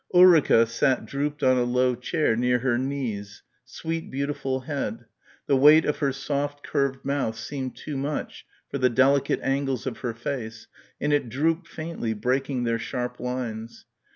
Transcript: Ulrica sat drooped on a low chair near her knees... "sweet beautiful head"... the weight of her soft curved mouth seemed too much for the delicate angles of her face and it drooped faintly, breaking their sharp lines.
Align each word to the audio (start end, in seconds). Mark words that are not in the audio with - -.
Ulrica 0.15 0.65
sat 0.65 1.05
drooped 1.05 1.43
on 1.43 1.57
a 1.57 1.63
low 1.63 1.93
chair 1.93 2.35
near 2.35 2.57
her 2.57 2.75
knees... 2.75 3.43
"sweet 3.65 4.09
beautiful 4.09 4.61
head"... 4.61 5.05
the 5.45 5.55
weight 5.55 5.85
of 5.85 5.99
her 5.99 6.11
soft 6.11 6.63
curved 6.65 7.05
mouth 7.05 7.37
seemed 7.37 7.75
too 7.75 7.95
much 7.97 8.43
for 8.71 8.79
the 8.79 8.89
delicate 8.89 9.39
angles 9.43 9.85
of 9.85 9.99
her 9.99 10.15
face 10.15 10.65
and 10.99 11.13
it 11.13 11.29
drooped 11.29 11.67
faintly, 11.67 12.15
breaking 12.15 12.63
their 12.63 12.79
sharp 12.79 13.19
lines. 13.19 13.85